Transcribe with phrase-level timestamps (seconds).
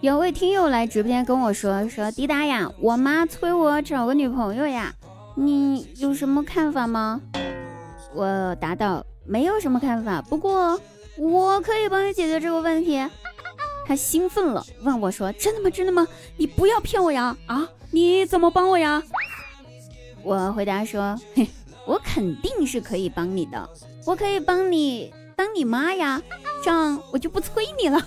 [0.00, 4.92] 有位听友来直播间跟我说：“说滴答呀，我妈催我找个女朋友呀，
[5.36, 7.20] 你有什么看法吗？”
[8.14, 10.80] 我答道：“没有什么看法，不过
[11.16, 13.06] 我可以帮你解决这个问题。”
[13.86, 15.70] 他兴奋了，问我说：“真的吗？
[15.70, 16.06] 真的吗？
[16.36, 17.36] 你不要骗我呀！
[17.46, 19.02] 啊，你怎么帮我呀？”
[20.24, 21.48] 我回答说：“嘿，
[21.86, 23.68] 我肯定是可以帮你的，
[24.06, 26.22] 我可以帮你当你妈呀，
[26.62, 28.00] 这样我就不催你了。”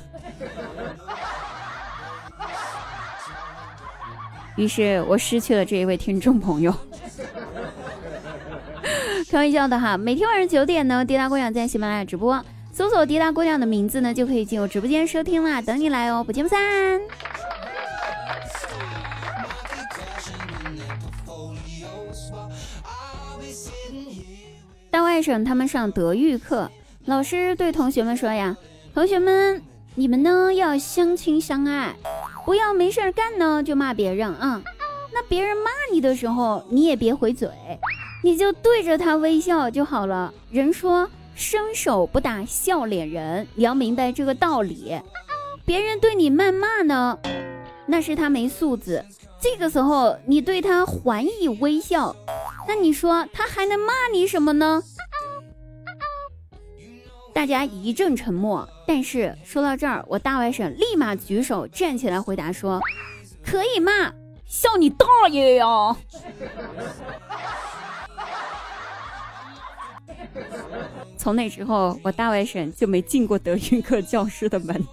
[4.55, 6.73] 于是我失去了这一位听众朋友。
[9.29, 17.01] 开玩笑的哈，每天晚上九点呢，滴答姑娘在喜马拉雅直播，搜索滴答姑娘的名字呢，就可以进入直播间收听啦，等你来哦，不见不散。
[24.89, 26.71] 大外甥他们上德育课，
[27.05, 28.55] 老师对同学们说呀
[28.93, 29.61] ：“同学们，
[29.95, 31.93] 你们呢要相亲相爱，
[32.45, 34.61] 不要没事干呢就骂别人啊。
[35.13, 37.49] 那别人骂你的时候，你也别回嘴，
[38.23, 40.33] 你就对着他微笑就好了。
[40.49, 44.97] 人说伸手不打笑脸人，你要明白这个道理。
[45.65, 47.19] 别人对你谩骂呢，
[47.85, 49.03] 那是他没素质。
[49.41, 52.15] 这个时候你对他还以微笑。”
[52.67, 54.81] 那你说他还能骂你什么呢？
[57.33, 58.67] 大家一阵沉默。
[58.87, 62.79] 但是说到这儿，我大外甥立马举手站起来回答说
[63.43, 64.13] ：“可以骂，
[64.45, 65.65] 笑你大爷呀！”
[71.17, 74.85] 从那之后，我大外甥就没进过德云课教室的门。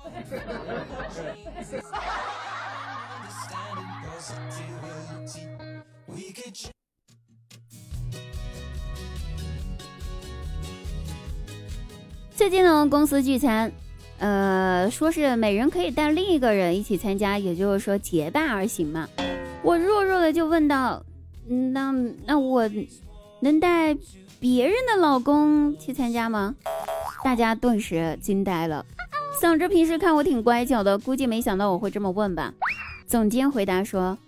[12.42, 13.70] 最近呢，公司聚餐，
[14.18, 19.08] 呃，说是每人可以带另一个人一起参加，也就是说结伴而行嘛。
[19.62, 21.00] 我弱弱的就问道
[21.72, 21.92] ：“那
[22.26, 22.68] 那我
[23.38, 23.96] 能带
[24.40, 26.52] 别人的老公去参加吗？”
[27.22, 28.84] 大家顿时惊呆了。
[29.40, 32.52] 想着平时看我挺乖巧的，估计没想到我会这么问吧。
[33.06, 34.18] 总监回答说：“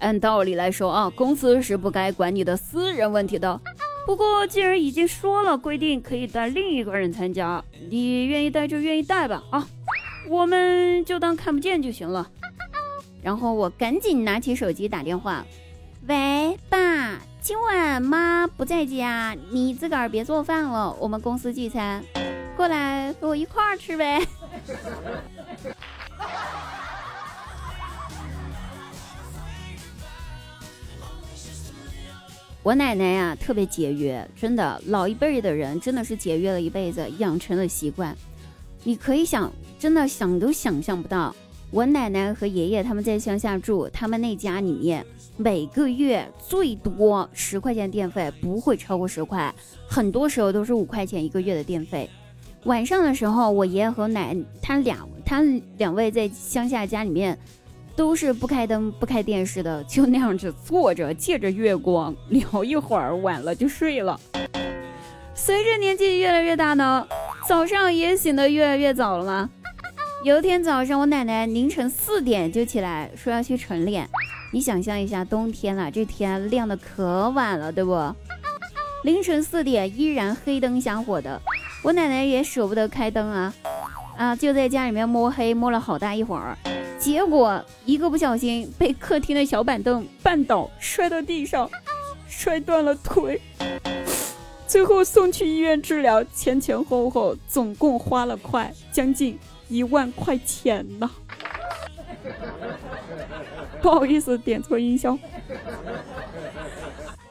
[0.00, 3.58] 按道理来说啊，公司是不该管你的私人问题的。”
[4.06, 9.66] 不过，既然已经说了规定可以带另一个人参加，你愿意带就愿意带吧啊，
[10.28, 12.30] 我们就当看不见就行了。
[13.22, 15.44] 然后我赶紧拿起手机打电话，
[16.06, 22.04] 喂，爸，今晚妈不在家，你自个儿别做饭了，我们公司聚餐，
[22.56, 24.20] 过来和我一块儿吃呗。
[32.64, 38.16] 我奶奶呀，特别节约，真的，老一辈的人真的是节约了一辈子，养成了习惯。
[38.84, 41.36] 你可以想，真的想都想象不到，
[41.70, 45.04] 我奶奶和爷爷他们在乡下住，他们那家里面
[45.36, 49.54] 每个月最多十块钱电费，不会超过十块，
[49.86, 52.08] 很多时候都是五块钱一个月的电费。
[52.64, 55.42] 晚上的时候，我爷爷和奶他俩他
[55.76, 57.38] 两位在乡下家里面。
[57.96, 64.18] 都是不开灯、不开电视的，就那样子坐着，借着月光聊一会儿，晚了就睡了。
[65.34, 67.06] 随着年纪越来越大呢，
[67.46, 69.50] 早上也醒得越来越早了吗？
[70.24, 74.08] 有一天早上，我奶奶凌晨四点就起来，说要去晨练。
[74.52, 78.14] 你想象一下，冬天了，这天亮的可晚了，对不？
[79.02, 81.40] 凌晨四点依然黑灯瞎火的，
[81.82, 83.54] 我奶奶也舍不得开灯啊，
[84.16, 86.56] 啊，就在家里面摸黑摸了好大一会儿。
[87.04, 91.70] 结果一个不小心被客厅的小板凳绊倒，摔到地上，
[92.26, 93.38] 摔断了腿。
[94.66, 99.38] 最后送去医院治疗，前前后后总共花了快将近
[99.68, 101.10] 一万块钱呢。
[103.82, 105.18] 不好意思，点错音效。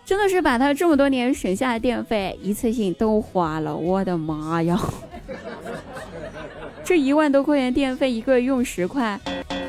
[0.05, 4.79] 真的是把他这么多年省下的电费一次性都花了，我的妈呀！
[6.83, 9.19] 这一万多块钱电费，一个月用十块。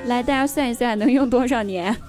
[0.04, 1.96] 来，大家算一算，能用多少年？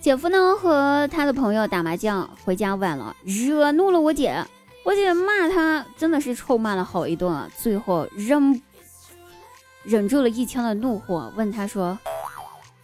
[0.00, 4.42] 姐夫呢和他的朋友打麻将，回家晚了，惹怒了我姐。
[4.82, 8.62] 我姐骂他，真的是臭骂了好一顿，最后忍
[9.82, 11.98] 忍住了一腔的怒火，问他说。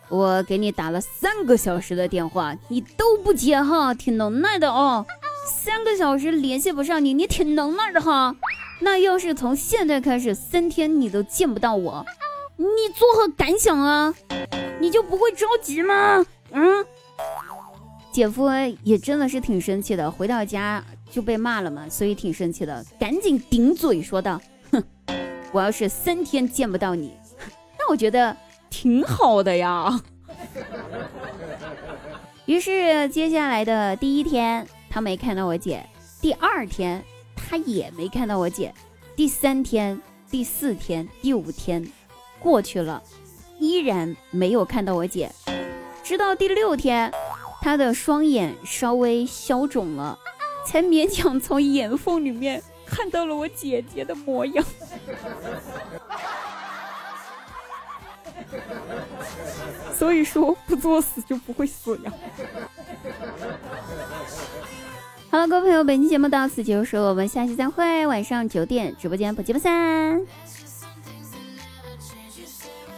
[0.09, 5.05] 我给你打了三个小时的电话，你都不接哈，挺能耐的哦。
[5.49, 8.35] 三个小时联系不上你，你挺能耐的哈。
[8.81, 12.05] 那要是从现在开始三天你都见不到我，
[12.57, 14.15] 你作何感想啊？
[14.79, 16.25] 你就不会着急吗？
[16.51, 16.85] 嗯，
[18.13, 18.49] 姐夫
[18.83, 24.85] 也真的是挺生气的，回到家就被骂了嘛，所以挺生气的，赶紧顶嘴说道：“哼，
[25.53, 27.15] 我要是三天见不到你，
[27.79, 28.37] 那我觉得
[28.77, 30.03] 挺好的呀。
[32.45, 35.79] ”于是接下来的第一天，他没看到我姐；
[36.21, 37.03] 第二天。
[37.49, 38.75] 他也没看到我姐，
[39.15, 41.87] 第三天、第四天、第五天
[42.41, 43.01] 过去了，
[43.61, 45.31] 依然没有看到我姐。
[46.03, 47.13] 直到第六天，
[47.61, 50.19] 他的双眼稍微消肿了，
[50.67, 54.65] 才勉强从眼缝里面看到了我姐姐的模样。
[59.95, 62.13] 所以说，不作死就不会死呀。
[65.31, 68.07] 好了，各位朋友，本期节目到此结束，我们下期再会。
[68.07, 70.21] 晚上九点，直播间不见不散。